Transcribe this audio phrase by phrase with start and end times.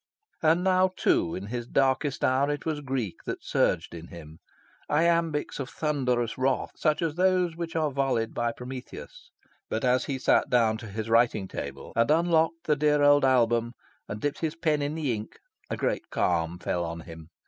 [0.41, 4.39] And now, too, in his darkest hour, it was Greek that surged in him
[4.89, 9.29] iambics of thunderous wrath such as those which are volleyed by Prometheus.
[9.69, 13.73] But as he sat down to his writing table, and unlocked the dear old album,
[14.07, 15.37] and dipped his pen in the ink,
[15.69, 17.29] a great calm fell on him.